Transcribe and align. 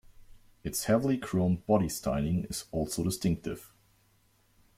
Its 0.63 0.85
heavily 0.85 1.15
chromed 1.15 1.63
body 1.67 1.87
styling 1.87 2.45
is 2.45 2.65
also 2.71 3.03
distinctive. 3.03 3.71